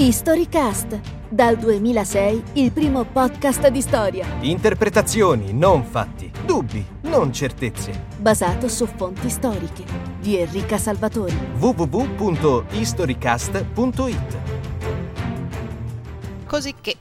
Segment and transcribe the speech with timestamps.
[0.00, 4.26] Historycast, dal 2006 il primo podcast di storia.
[4.40, 6.32] Interpretazioni, non fatti.
[6.46, 8.06] Dubbi, non certezze.
[8.16, 9.84] Basato su fonti storiche.
[10.18, 11.36] Di Enrica Salvatori.
[11.58, 14.38] www.historycast.it
[16.46, 16.96] Così che,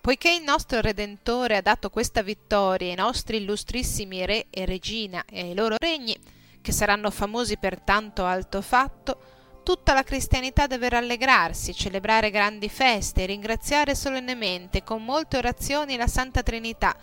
[0.00, 5.40] poiché il nostro Redentore ha dato questa vittoria ai nostri illustrissimi re e regina e
[5.40, 6.16] ai loro regni,
[6.60, 9.37] che saranno famosi per tanto alto fatto,
[9.68, 16.42] tutta la cristianità deve rallegrarsi, celebrare grandi feste ringraziare solennemente con molte orazioni la Santa
[16.42, 16.96] Trinità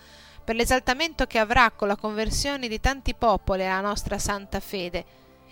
[0.43, 5.05] per l'esaltamento che avrà con la conversione di tanti popoli alla nostra santa fede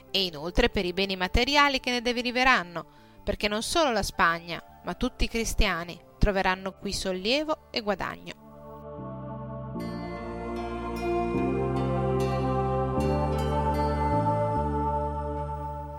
[0.09, 2.84] e inoltre per i beni materiali che ne deriveranno,
[3.23, 8.42] perché non solo la Spagna, ma tutti i cristiani troveranno qui sollievo e guadagno.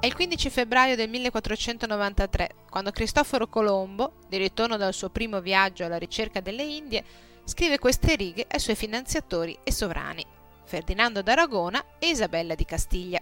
[0.04, 5.82] È il 15 febbraio del 1493, quando Cristoforo Colombo, di ritorno dal suo primo viaggio
[5.82, 7.02] alla ricerca delle Indie,
[7.45, 10.23] scrive queste righe ai suoi finanziatori e sovrani,
[10.64, 13.18] Ferdinando d'Aragona e Isabella di Castiglia.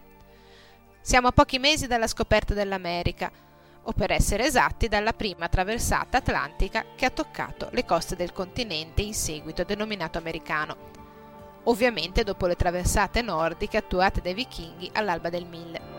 [1.00, 3.30] Siamo a pochi mesi dalla scoperta dell'America,
[3.80, 9.02] o per essere esatti dalla prima traversata atlantica che ha toccato le coste del continente
[9.02, 10.76] in seguito denominato americano,
[11.62, 15.91] ovviamente dopo le traversate nordiche attuate dai vichinghi all'alba del 1000.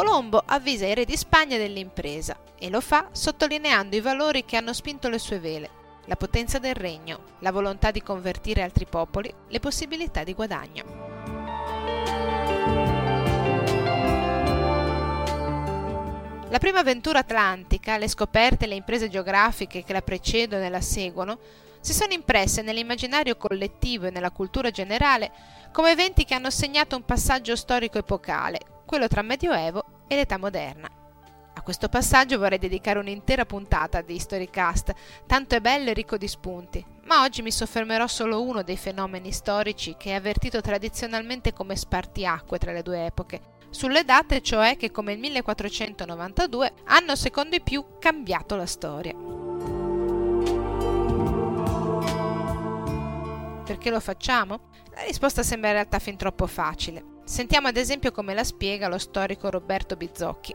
[0.00, 4.72] Colombo avvisa i re di Spagna dell'impresa e lo fa sottolineando i valori che hanno
[4.72, 5.68] spinto le sue vele,
[6.06, 10.84] la potenza del regno, la volontà di convertire altri popoli, le possibilità di guadagno.
[16.48, 20.80] La prima avventura atlantica, le scoperte e le imprese geografiche che la precedono e la
[20.80, 21.38] seguono,
[21.80, 25.30] si sono impresse nell'immaginario collettivo e nella cultura generale
[25.72, 28.60] come eventi che hanno segnato un passaggio storico epocale,
[28.90, 30.90] quello tra Medioevo e l'età moderna.
[31.54, 34.92] A questo passaggio vorrei dedicare un'intera puntata di Historycast,
[35.28, 39.30] tanto è bello e ricco di spunti, ma oggi mi soffermerò solo uno dei fenomeni
[39.30, 43.40] storici che è avvertito tradizionalmente come spartiacque tra le due epoche,
[43.70, 49.14] sulle date cioè che come il 1492 hanno secondo i più cambiato la storia.
[53.64, 54.70] Perché lo facciamo?
[54.96, 57.18] La risposta sembra in realtà fin troppo facile.
[57.30, 60.52] Sentiamo ad esempio come la spiega lo storico Roberto Bizzocchi.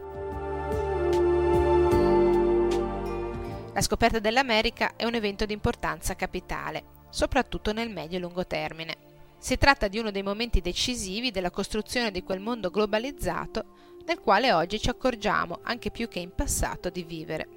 [3.73, 8.97] La scoperta dell'America è un evento di importanza capitale, soprattutto nel medio e lungo termine.
[9.37, 13.63] Si tratta di uno dei momenti decisivi della costruzione di quel mondo globalizzato
[14.05, 17.47] nel quale oggi ci accorgiamo, anche più che in passato, di vivere.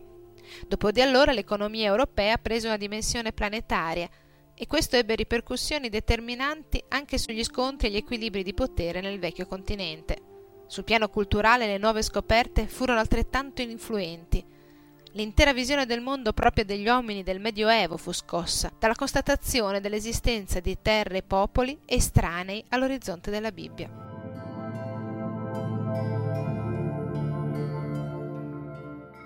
[0.68, 4.08] Dopo di allora l'economia europea ha preso una dimensione planetaria
[4.58, 9.46] e questo ebbe ripercussioni determinanti anche sugli scontri e gli equilibri di potere nel vecchio
[9.46, 10.16] continente.
[10.66, 14.44] Sul piano culturale le nuove scoperte furono altrettanto influenti,
[15.12, 20.76] L'intera visione del mondo propria degli uomini del Medioevo fu scossa dalla constatazione dell'esistenza di
[20.80, 24.07] terre e popoli estranei all'orizzonte della Bibbia.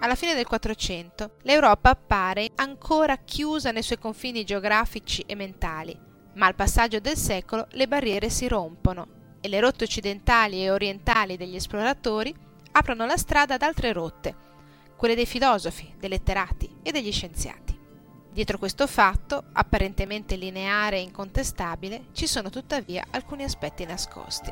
[0.02, 5.96] Alla fine del Quattrocento l'Europa appare ancora chiusa nei suoi confini geografici e mentali,
[6.34, 11.36] ma al passaggio del secolo le barriere si rompono e le rotte occidentali e orientali
[11.36, 12.34] degli esploratori
[12.72, 14.34] aprono la strada ad altre rotte,
[14.96, 17.78] quelle dei filosofi, dei letterati e degli scienziati.
[18.28, 24.50] Dietro questo fatto, apparentemente lineare e incontestabile, ci sono tuttavia alcuni aspetti nascosti.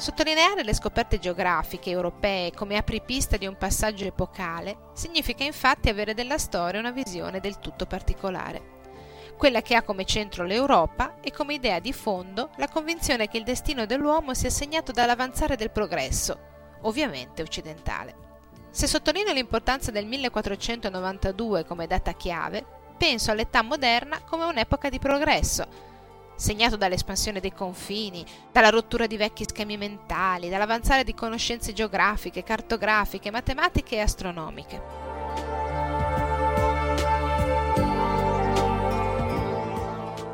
[0.00, 6.38] Sottolineare le scoperte geografiche europee come apripista di un passaggio epocale significa infatti avere della
[6.38, 8.78] storia una visione del tutto particolare
[9.36, 13.44] quella che ha come centro l'Europa e come idea di fondo la convinzione che il
[13.44, 16.38] destino dell'uomo sia segnato dall'avanzare del progresso,
[16.82, 18.14] ovviamente occidentale.
[18.70, 22.64] Se sottolineo l'importanza del 1492 come data chiave,
[22.96, 25.89] penso all'età moderna come un'epoca di progresso,
[26.40, 33.30] segnato dall'espansione dei confini, dalla rottura di vecchi schemi mentali, dall'avanzare di conoscenze geografiche, cartografiche,
[33.30, 34.82] matematiche e astronomiche.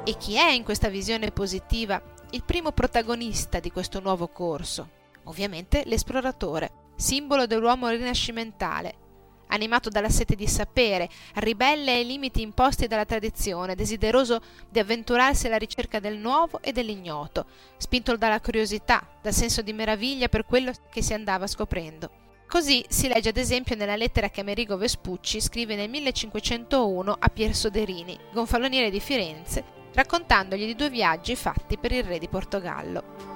[0.04, 2.00] E chi è in questa visione positiva
[2.30, 4.88] il primo protagonista di questo nuovo corso?
[5.24, 9.05] Ovviamente l'esploratore, simbolo dell'uomo rinascimentale,
[9.48, 15.58] animato dalla sete di sapere, ribelle ai limiti imposti dalla tradizione, desideroso di avventurarsi alla
[15.58, 17.46] ricerca del nuovo e dell'ignoto,
[17.76, 22.10] spinto dalla curiosità, dal senso di meraviglia per quello che si andava scoprendo.
[22.48, 27.54] Così si legge ad esempio nella lettera che Amerigo Vespucci scrive nel 1501 a Pier
[27.54, 33.35] Soderini, gonfaloniere di Firenze, raccontandogli di due viaggi fatti per il re di Portogallo.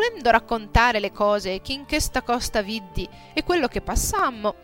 [0.00, 4.54] Volendo raccontare le cose che in questa costa viddi e quello che passammo,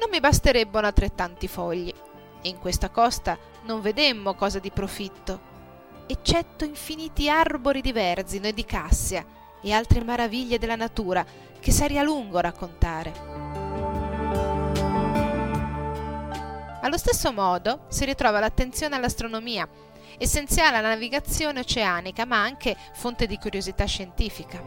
[0.00, 1.92] non mi basterebbero altrettanti fogli.
[2.42, 5.50] In questa costa non vedemmo cosa di profitto,
[6.08, 9.24] eccetto infiniti arbori di verzino e di cassia
[9.62, 11.24] e altre maraviglie della natura
[11.60, 13.12] che sarebbe a lungo raccontare.
[16.80, 19.68] Allo stesso modo si ritrova l'attenzione all'astronomia,
[20.18, 24.62] essenziale alla navigazione oceanica, ma anche fonte di curiosità scientifica.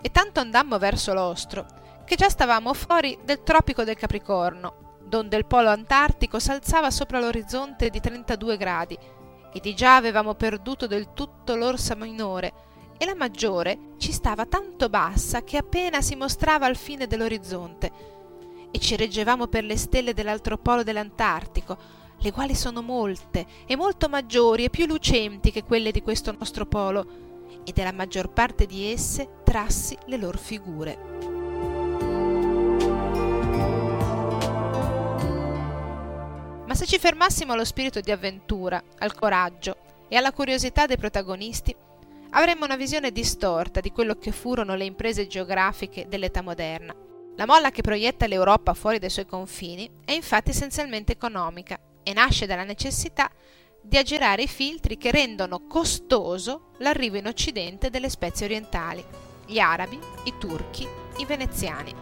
[0.00, 1.66] E tanto andammo verso l'ostro,
[2.04, 7.90] che già stavamo fuori del tropico del Capricorno, donde il polo antartico s'alzava sopra l'orizzonte
[7.90, 8.98] di 32 gradi,
[9.52, 12.52] e di già avevamo perduto del tutto l'orsa minore,
[12.98, 18.17] e la maggiore ci stava tanto bassa che appena si mostrava al fine dell'orizzonte,
[18.70, 21.76] e ci reggevamo per le stelle dell'altro polo dell'Antartico,
[22.18, 26.66] le quali sono molte e molto maggiori e più lucenti che quelle di questo nostro
[26.66, 27.26] polo,
[27.64, 30.98] e della maggior parte di esse trassi le loro figure.
[36.66, 39.76] Ma se ci fermassimo allo spirito di avventura, al coraggio
[40.08, 41.74] e alla curiosità dei protagonisti,
[42.30, 47.07] avremmo una visione distorta di quello che furono le imprese geografiche dell'età moderna.
[47.38, 52.46] La molla che proietta l'Europa fuori dai suoi confini è infatti essenzialmente economica e nasce
[52.46, 53.30] dalla necessità
[53.80, 59.04] di aggirare i filtri che rendono costoso l'arrivo in Occidente delle spezie orientali,
[59.46, 60.84] gli arabi, i turchi,
[61.18, 61.94] i veneziani.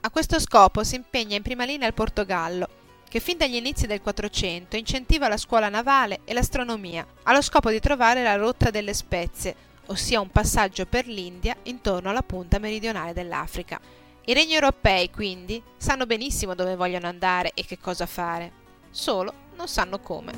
[0.00, 2.79] A questo scopo si impegna in prima linea il Portogallo,
[3.10, 7.80] che fin dagli inizi del Quattrocento incentiva la scuola navale e l'astronomia, allo scopo di
[7.80, 13.80] trovare la rotta delle spezie, ossia un passaggio per l'India intorno alla punta meridionale dell'Africa.
[14.26, 18.52] I regni europei, quindi, sanno benissimo dove vogliono andare e che cosa fare,
[18.90, 20.30] solo non sanno come.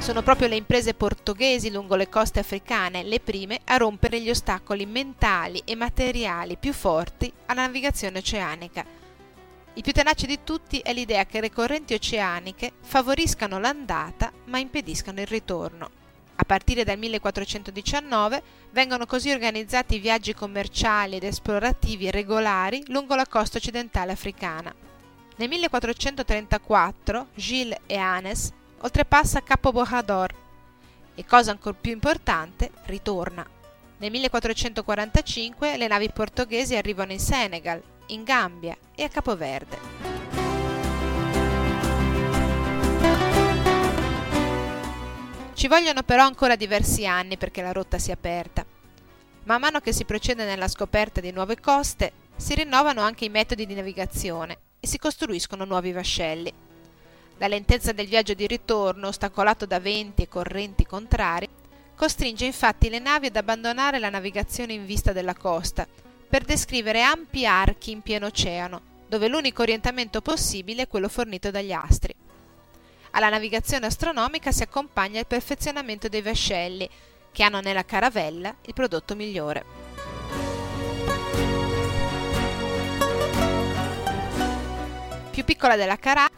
[0.00, 4.86] Sono proprio le imprese portoghesi lungo le coste africane le prime a rompere gli ostacoli
[4.86, 8.82] mentali e materiali più forti alla navigazione oceanica.
[9.74, 15.20] Il più tenace di tutti è l'idea che le correnti oceaniche favoriscano l'andata ma impediscano
[15.20, 15.90] il ritorno.
[16.36, 23.58] A partire dal 1419 vengono così organizzati viaggi commerciali ed esplorativi regolari lungo la costa
[23.58, 24.74] occidentale africana.
[25.36, 30.34] Nel 1434 Gilles e Hanes oltrepassa Capo Bojador
[31.14, 33.46] e, cosa ancora più importante, ritorna.
[33.98, 39.78] Nel 1445 le navi portoghesi arrivano in Senegal, in Gambia e a Capoverde.
[45.52, 48.64] Ci vogliono però ancora diversi anni perché la rotta sia aperta.
[49.44, 53.66] Man mano che si procede nella scoperta di nuove coste, si rinnovano anche i metodi
[53.66, 56.69] di navigazione e si costruiscono nuovi vascelli.
[57.40, 61.48] La lentezza del viaggio di ritorno, ostacolato da venti e correnti contrari,
[61.96, 65.88] costringe infatti le navi ad abbandonare la navigazione in vista della costa,
[66.28, 71.72] per descrivere ampi archi in pieno oceano, dove l'unico orientamento possibile è quello fornito dagli
[71.72, 72.14] astri.
[73.12, 76.86] Alla navigazione astronomica si accompagna il perfezionamento dei vascelli,
[77.32, 79.64] che hanno nella caravella il prodotto migliore.
[85.30, 86.29] Più piccola della caracca,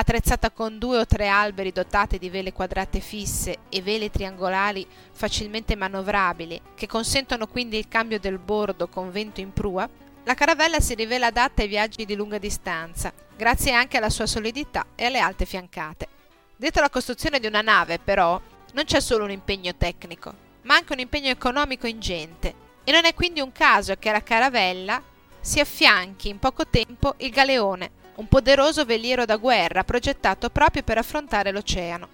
[0.00, 5.74] attrezzata con due o tre alberi dotati di vele quadrate fisse e vele triangolari facilmente
[5.74, 9.88] manovrabili, che consentono quindi il cambio del bordo con vento in prua,
[10.22, 14.86] la caravella si rivela adatta ai viaggi di lunga distanza, grazie anche alla sua solidità
[14.94, 16.06] e alle alte fiancate.
[16.54, 18.40] Dietro la costruzione di una nave, però,
[18.74, 23.14] non c'è solo un impegno tecnico, ma anche un impegno economico ingente, e non è
[23.14, 25.02] quindi un caso che alla caravella
[25.40, 30.98] si affianchi in poco tempo il galeone, un poderoso veliero da guerra progettato proprio per
[30.98, 32.08] affrontare l'oceano.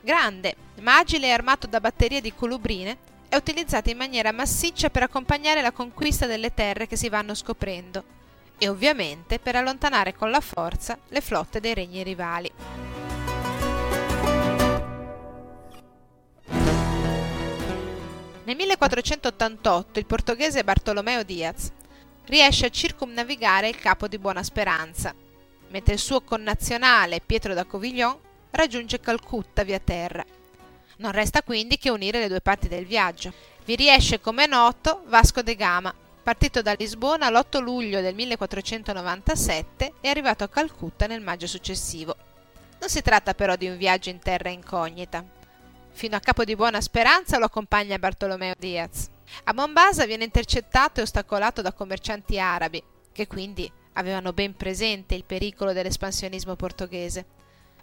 [0.00, 2.96] Grande, ma agile e armato da batterie di colubrine,
[3.28, 8.14] è utilizzato in maniera massiccia per accompagnare la conquista delle terre che si vanno scoprendo
[8.58, 12.50] e ovviamente per allontanare con la forza le flotte dei regni rivali.
[18.44, 21.70] Nel 1488 il portoghese Bartolomeo Diaz
[22.26, 25.14] riesce a circumnavigare il capo di Buona Speranza,
[25.68, 28.16] mentre il suo connazionale Pietro da Coviglion
[28.50, 30.24] raggiunge Calcutta via terra.
[30.98, 33.32] Non resta quindi che unire le due parti del viaggio.
[33.64, 40.08] Vi riesce come noto Vasco de Gama, partito da Lisbona l'8 luglio del 1497 e
[40.08, 42.16] arrivato a Calcutta nel maggio successivo.
[42.78, 45.24] Non si tratta però di un viaggio in terra incognita.
[45.92, 49.08] Fino a Capo di Buona Speranza lo accompagna Bartolomeo Diaz.
[49.44, 52.82] A Mombasa viene intercettato e ostacolato da commercianti arabi,
[53.12, 57.24] che quindi avevano ben presente il pericolo dell'espansionismo portoghese.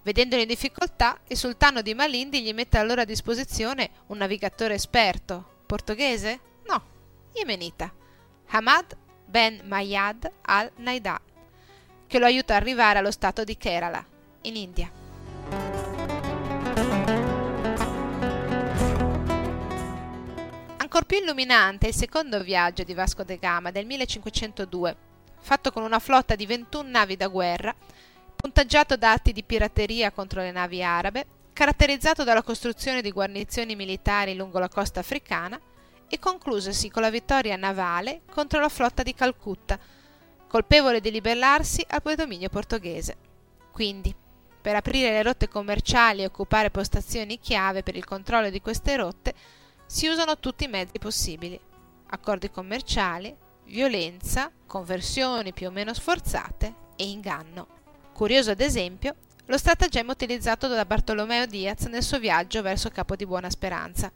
[0.02, 5.62] Vedendolo in difficoltà, il sultano di Malindi gli mette allora a disposizione un navigatore esperto.
[5.66, 6.40] Portoghese?
[6.68, 6.82] No,
[7.34, 7.92] yemenita.
[8.48, 11.20] Hamad ben Mayad al-Naida,
[12.06, 14.06] che lo aiuta a arrivare allo stato di Kerala,
[14.42, 14.92] in India.
[20.78, 24.98] Ancor più illuminante è il secondo viaggio di Vasco da Gama del 1502,
[25.44, 27.76] fatto con una flotta di 21 navi da guerra,
[28.36, 34.36] puntaggiato da atti di pirateria contro le navi arabe, caratterizzato dalla costruzione di guarnizioni militari
[34.36, 35.60] lungo la costa africana
[36.08, 39.78] e conclusosi con la vittoria navale contro la flotta di Calcutta,
[40.48, 43.18] colpevole di ribellarsi al predominio portoghese.
[43.72, 44.16] Quindi,
[44.62, 49.34] per aprire le rotte commerciali e occupare postazioni chiave per il controllo di queste rotte,
[49.86, 51.60] si usano tutti i mezzi possibili.
[52.12, 57.68] Accordi commerciali, violenza, conversioni più o meno sforzate e inganno.
[58.14, 59.16] Curioso ad esempio
[59.46, 64.12] lo stratagemma utilizzato da Bartolomeo Diaz nel suo viaggio verso Capo di Buona Speranza.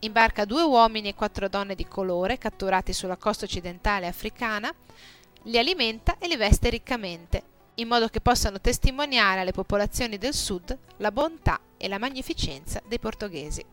[0.00, 4.72] Imbarca due uomini e quattro donne di colore catturati sulla costa occidentale africana,
[5.44, 7.42] li alimenta e li veste riccamente,
[7.74, 12.98] in modo che possano testimoniare alle popolazioni del sud la bontà e la magnificenza dei
[12.98, 13.64] portoghesi.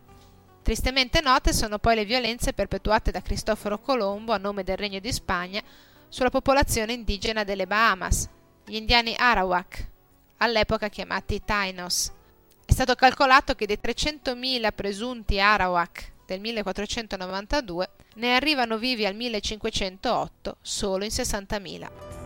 [0.67, 5.13] Tristemente note sono poi le violenze perpetuate da Cristoforo Colombo a nome del Regno di
[5.13, 5.61] Spagna
[6.09, 8.27] sulla popolazione indigena delle Bahamas,
[8.65, 9.89] gli indiani Arawak,
[10.39, 12.11] all'epoca chiamati Tainos.
[12.65, 20.57] È stato calcolato che dei 300.000 presunti Arawak del 1492 ne arrivano vivi al 1508
[20.59, 22.16] solo in 60.000.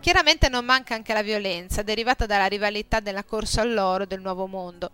[0.00, 4.90] Chiaramente non manca anche la violenza derivata dalla rivalità della corsa all'oro del Nuovo Mondo,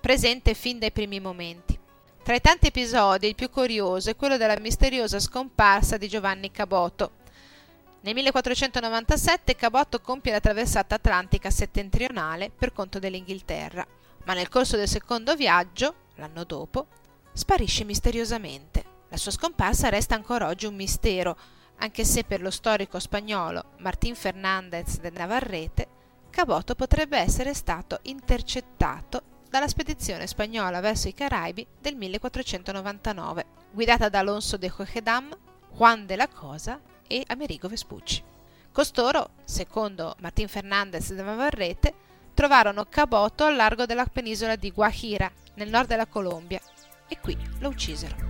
[0.00, 1.78] presente fin dai primi momenti.
[2.24, 7.12] Tra i tanti episodi, il più curioso è quello della misteriosa scomparsa di Giovanni Caboto.
[8.00, 13.86] Nel 1497 Caboto compie la traversata atlantica settentrionale per conto dell'Inghilterra,
[14.24, 16.88] ma nel corso del secondo viaggio, l'anno dopo,
[17.32, 18.84] sparisce misteriosamente.
[19.10, 21.36] La sua scomparsa resta ancora oggi un mistero,
[21.80, 25.88] anche se per lo storico spagnolo Martín Fernández de Navarrete,
[26.30, 34.20] Caboto potrebbe essere stato intercettato dalla spedizione spagnola verso i Caraibi del 1499, guidata da
[34.20, 35.36] Alonso de Hojedam,
[35.72, 38.22] Juan de la Cosa e Amerigo Vespucci.
[38.70, 41.94] Costoro, secondo Martín Fernández de Navarrete,
[42.32, 46.60] trovarono Caboto al largo della penisola di Guajira, nel nord della Colombia,
[47.08, 48.29] e qui lo uccisero.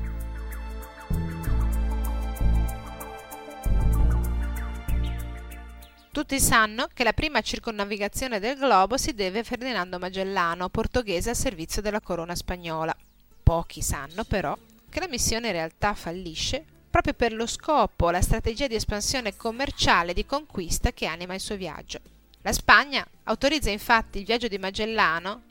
[6.13, 11.37] Tutti sanno che la prima circonnavigazione del globo si deve a Ferdinando Magellano, portoghese al
[11.37, 12.97] servizio della corona spagnola.
[13.45, 18.67] Pochi sanno però che la missione in realtà fallisce proprio per lo scopo, la strategia
[18.67, 22.01] di espansione commerciale e di conquista che anima il suo viaggio.
[22.43, 25.43] La Spagna autorizza infatti il viaggio di Magellano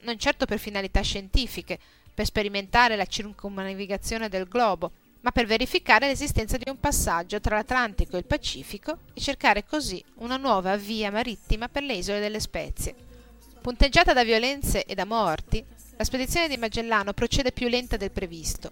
[0.00, 1.78] non certo per finalità scientifiche,
[2.14, 8.16] per sperimentare la circumnavigazione del globo, ma per verificare l'esistenza di un passaggio tra l'Atlantico
[8.16, 12.94] e il Pacifico e cercare così una nuova via marittima per le isole delle Spezie.
[13.60, 15.64] Punteggiata da violenze e da morti,
[15.96, 18.70] la spedizione di Magellano procede più lenta del previsto.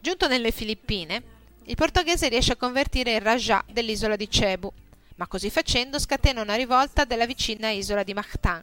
[0.00, 1.22] Giunto nelle Filippine,
[1.64, 4.72] il portoghese riesce a convertire il Rajah dell'isola di Cebu,
[5.16, 8.62] ma così facendo scatena una rivolta della vicina isola di Mactan.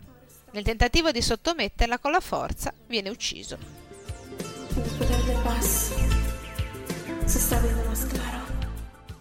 [0.52, 3.58] Nel tentativo di sottometterla con la forza, viene ucciso.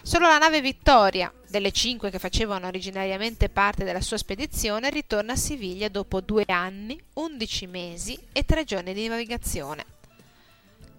[0.03, 5.37] Solo la nave Vittoria, delle cinque che facevano originariamente parte della sua spedizione, ritorna a
[5.37, 9.87] Siviglia dopo due anni, undici mesi e tre giorni di navigazione.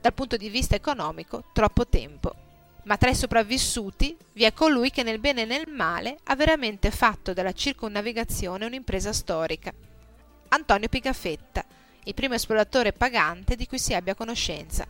[0.02, 2.34] Dal punto di vista economico, troppo tempo.
[2.86, 6.90] Ma tra i sopravvissuti vi è colui che nel bene e nel male ha veramente
[6.90, 9.72] fatto della circunnavigazione un'impresa storica.
[10.50, 11.64] Antonio Pigafetta,
[12.06, 14.88] il primo esploratore pagante di cui si abbia conoscenza.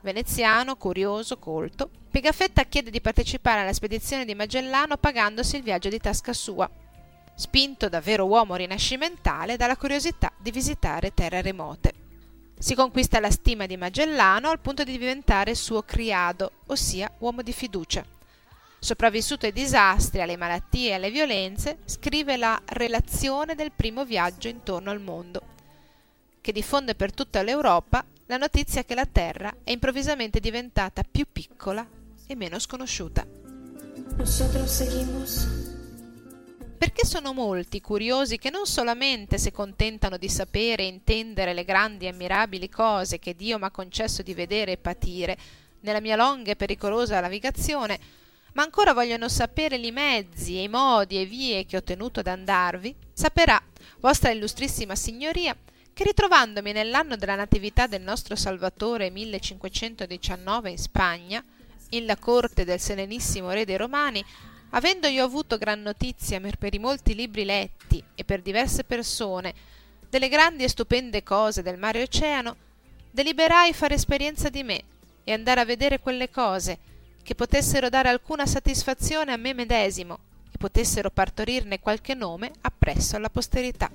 [0.00, 5.98] Veneziano, curioso, colto, Pigafetta chiede di partecipare alla spedizione di Magellano pagandosi il viaggio di
[5.98, 6.70] tasca sua,
[7.34, 11.92] spinto da vero uomo rinascimentale dalla curiosità di visitare terre remote.
[12.58, 17.52] Si conquista la stima di Magellano al punto di diventare suo criado, ossia uomo di
[17.52, 18.02] fiducia.
[18.78, 24.90] Sopravvissuto ai disastri, alle malattie e alle violenze, scrive la Relazione del primo viaggio intorno
[24.90, 25.42] al mondo,
[26.40, 31.86] che diffonde per tutta l'Europa la notizia che la Terra è improvvisamente diventata più piccola
[32.26, 33.24] e meno sconosciuta.
[36.76, 42.06] Perché sono molti curiosi che non solamente si contentano di sapere e intendere le grandi
[42.06, 45.36] e ammirabili cose che Dio mi ha concesso di vedere e patire
[45.80, 47.98] nella mia longa e pericolosa navigazione,
[48.54, 52.26] ma ancora vogliono sapere i mezzi e i modi e vie che ho tenuto ad
[52.26, 53.62] andarvi, saperà,
[54.00, 55.56] vostra illustrissima signoria,
[55.96, 61.42] che ritrovandomi nell'anno della natività del nostro Salvatore 1519 in Spagna,
[61.90, 64.22] in la corte del serenissimo re dei Romani,
[64.70, 69.54] Avendo io avuto gran notizia per i molti libri letti e per diverse persone
[70.10, 72.56] delle grandi e stupende cose del mare oceano,
[73.10, 74.82] deliberai fare esperienza di me
[75.24, 76.78] e andare a vedere quelle cose
[77.22, 80.18] che potessero dare alcuna satisfazione a me medesimo
[80.52, 83.90] e potessero partorirne qualche nome appresso alla posterità.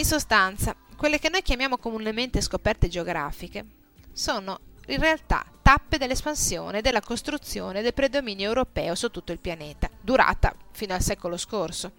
[0.00, 3.66] In sostanza, quelle che noi chiamiamo comunemente scoperte geografiche
[4.14, 10.54] sono in realtà tappe dell'espansione della costruzione del predominio europeo su tutto il pianeta, durata
[10.72, 11.92] fino al secolo scorso.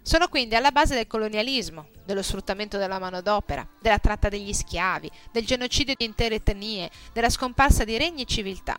[0.00, 5.44] Sono quindi alla base del colonialismo, dello sfruttamento della manodopera, della tratta degli schiavi, del
[5.44, 8.78] genocidio di intere etnie, della scomparsa di regni e civiltà.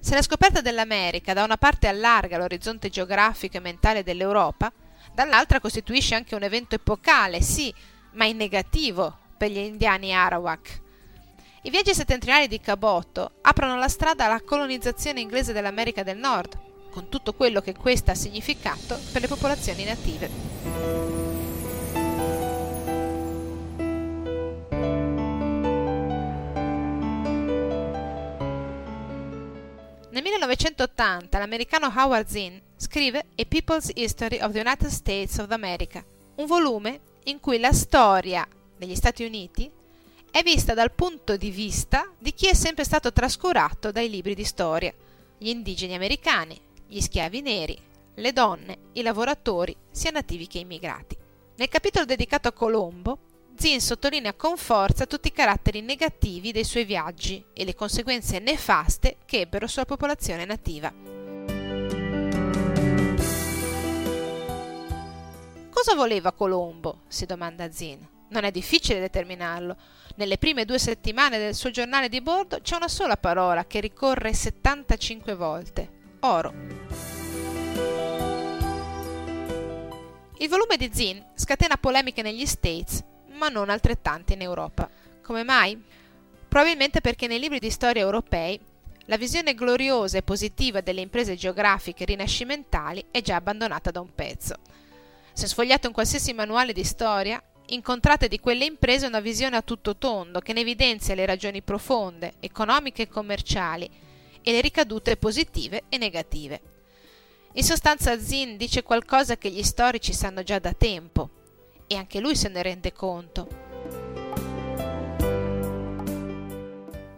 [0.00, 4.70] Se la scoperta dell'America da una parte allarga l'orizzonte geografico e mentale dell'Europa,
[5.14, 7.72] dall'altra costituisce anche un evento epocale, sì,
[8.12, 10.82] ma in negativo per gli indiani Arawak,
[11.66, 16.58] i viaggi settentrionali di Cabotto aprono la strada alla colonizzazione inglese dell'America del Nord,
[16.90, 20.28] con tutto quello che questo ha significato per le popolazioni native.
[30.10, 36.04] Nel 1980 l'americano Howard Zinn scrive A People's History of the United States of America,
[36.34, 39.70] un volume in cui la storia degli Stati Uniti
[40.30, 44.44] è vista dal punto di vista di chi è sempre stato trascurato dai libri di
[44.44, 44.92] storia,
[45.38, 47.78] gli indigeni americani, gli schiavi neri,
[48.16, 51.16] le donne, i lavoratori, sia nativi che immigrati.
[51.56, 53.18] Nel capitolo dedicato a Colombo,
[53.56, 59.18] Zinn sottolinea con forza tutti i caratteri negativi dei suoi viaggi e le conseguenze nefaste
[59.24, 61.23] che ebbero sulla popolazione nativa.
[65.84, 67.02] Cosa voleva Colombo?
[67.08, 68.00] si domanda Zinn.
[68.28, 69.76] Non è difficile determinarlo.
[70.14, 74.32] Nelle prime due settimane del suo giornale di bordo c'è una sola parola che ricorre
[74.32, 75.90] 75 volte.
[76.20, 76.54] Oro.
[80.38, 84.88] Il volume di Zinn scatena polemiche negli States, ma non altrettante in Europa.
[85.22, 85.78] Come mai?
[86.48, 88.58] Probabilmente perché nei libri di storia europei
[89.04, 94.56] la visione gloriosa e positiva delle imprese geografiche rinascimentali è già abbandonata da un pezzo.
[95.34, 99.96] Se sfogliate un qualsiasi manuale di storia, incontrate di quelle imprese una visione a tutto
[99.96, 103.90] tondo che ne evidenzia le ragioni profonde, economiche e commerciali
[104.40, 106.60] e le ricadute positive e negative.
[107.54, 111.30] In sostanza Zinn dice qualcosa che gli storici sanno già da tempo
[111.88, 113.48] e anche lui se ne rende conto.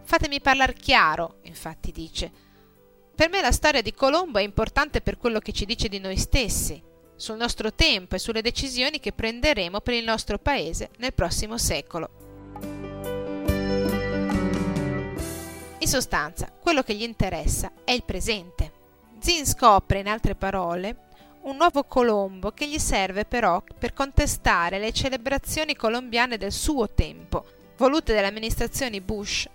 [0.03, 2.31] Fatemi parlare chiaro, infatti dice.
[3.13, 6.17] Per me la storia di Colombo è importante per quello che ci dice di noi
[6.17, 6.81] stessi,
[7.17, 12.09] sul nostro tempo e sulle decisioni che prenderemo per il nostro Paese nel prossimo secolo.
[15.79, 18.71] In sostanza, quello che gli interessa è il presente.
[19.19, 21.05] Zin scopre, in altre parole,
[21.41, 27.45] un nuovo Colombo che gli serve però per contestare le celebrazioni colombiane del suo tempo,
[27.77, 29.47] volute dalle amministrazioni Bush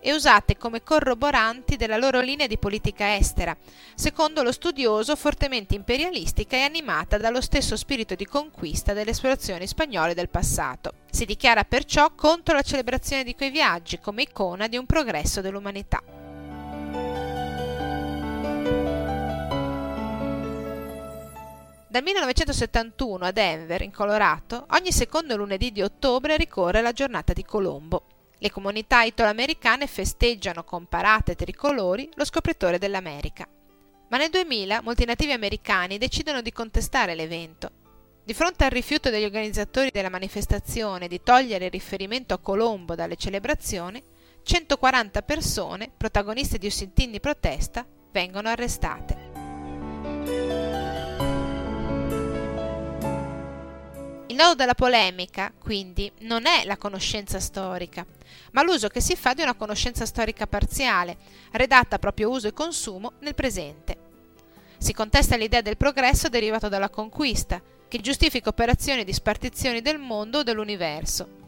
[0.00, 3.56] e usate come corroboranti della loro linea di politica estera,
[3.94, 10.14] secondo lo studioso fortemente imperialistica e animata dallo stesso spirito di conquista delle esplorazioni spagnole
[10.14, 10.94] del passato.
[11.10, 16.02] Si dichiara perciò contro la celebrazione di quei viaggi come icona di un progresso dell'umanità.
[21.90, 27.44] Dal 1971 a Denver, in Colorado, ogni secondo lunedì di ottobre ricorre la giornata di
[27.44, 28.04] Colombo.
[28.42, 33.46] Le comunità italoamericane festeggiano con parate tricolori lo scopritore dell'America.
[34.08, 37.70] Ma nel 2000 molti nativi americani decidono di contestare l'evento.
[38.24, 43.16] Di fronte al rifiuto degli organizzatori della manifestazione di togliere il riferimento a Colombo dalle
[43.16, 44.02] celebrazioni,
[44.42, 50.59] 140 persone, protagoniste di un sit-in di protesta, vengono arrestate.
[54.40, 58.06] Nodo della polemica, quindi, non è la conoscenza storica,
[58.52, 61.18] ma l'uso che si fa di una conoscenza storica parziale,
[61.52, 63.96] redatta a proprio uso e consumo nel presente.
[64.78, 70.38] Si contesta l'idea del progresso derivato dalla conquista, che giustifica operazioni di spartizione del mondo
[70.38, 71.38] o dell'universo.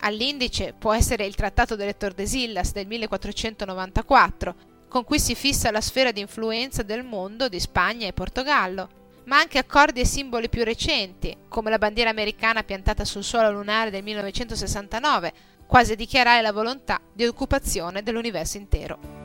[0.00, 4.54] All'indice può essere il Trattato delle Tordesillas del 1494,
[4.88, 9.38] con cui si fissa la sfera di influenza del mondo di Spagna e Portogallo, ma
[9.38, 14.02] anche accordi e simboli più recenti, come la bandiera americana piantata sul suolo lunare del
[14.02, 15.32] 1969,
[15.66, 19.20] quasi a dichiarare la volontà di occupazione dell'universo intero.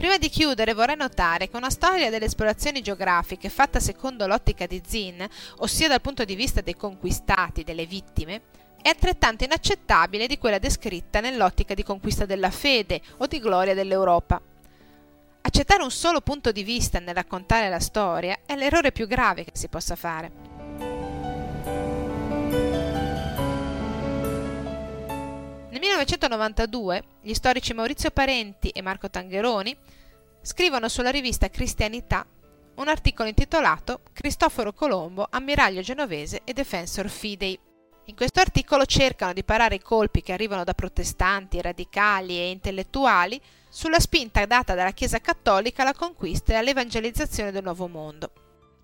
[0.00, 4.82] Prima di chiudere vorrei notare che una storia delle esplorazioni geografiche fatta secondo l'ottica di
[4.84, 5.22] Zinn,
[5.58, 8.40] ossia dal punto di vista dei conquistati, delle vittime,
[8.82, 14.40] è altrettanto inaccettabile di quella descritta nell'ottica di conquista della fede o di gloria dell'Europa.
[15.42, 19.52] Accettare un solo punto di vista nel raccontare la storia è l'errore più grave che
[19.54, 20.30] si possa fare.
[25.70, 29.76] Nel 1992 gli storici Maurizio Parenti e Marco Tangheroni
[30.42, 32.26] scrivono sulla rivista Cristianità
[32.76, 37.58] un articolo intitolato Cristoforo Colombo, ammiraglio genovese e defensor fidei.
[38.10, 43.40] In questo articolo cercano di parare i colpi che arrivano da protestanti, radicali e intellettuali
[43.68, 48.32] sulla spinta data dalla Chiesa cattolica alla conquista e all'evangelizzazione del Nuovo Mondo.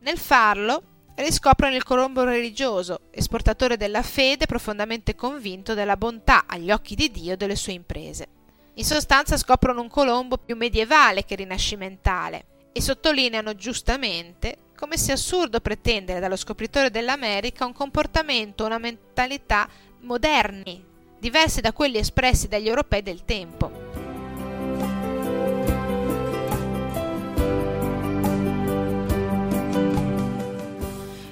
[0.02, 6.94] Nel farlo riscoprono il Colombo religioso, esportatore della fede profondamente convinto della bontà agli occhi
[6.94, 8.28] di Dio delle sue imprese.
[8.74, 15.60] In sostanza scoprono un Colombo più medievale che rinascimentale e sottolineano giustamente come sia assurdo
[15.60, 19.68] pretendere dallo scopritore dell'America un comportamento, una mentalità
[20.00, 20.84] moderni,
[21.18, 23.84] diversi da quelli espressi dagli europei del tempo.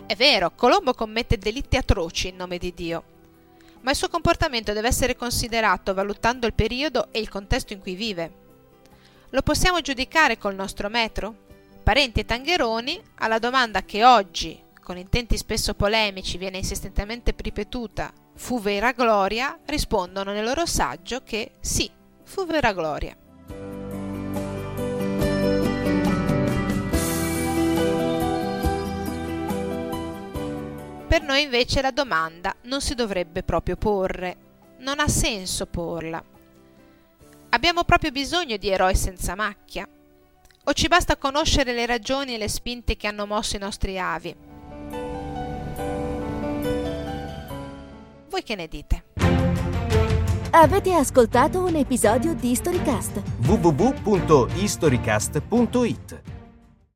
[0.07, 3.03] È vero, Colombo commette delitti atroci in nome di Dio,
[3.83, 7.95] ma il suo comportamento deve essere considerato valutando il periodo e il contesto in cui
[7.95, 8.43] vive.
[9.31, 11.44] Lo possiamo giudicare col nostro metro?
[11.85, 18.59] Parenti e Tangheroni, alla domanda che oggi, con intenti spesso polemici, viene insistentemente ripetuta fu
[18.59, 21.91] vera gloria, rispondono nel loro saggio che sì,
[22.25, 23.15] fu vera gloria.
[31.07, 34.37] Per noi invece la domanda non si dovrebbe proprio porre,
[34.79, 36.25] non ha senso porla.
[37.51, 39.87] Abbiamo proprio bisogno di eroi senza macchia?
[40.67, 44.35] O ci basta conoscere le ragioni e le spinte che hanno mosso i nostri avi?
[48.31, 49.05] Voi che ne dite?
[50.53, 53.21] Avete ascoltato un episodio di Storycast?
[53.47, 56.23] www.historycast.it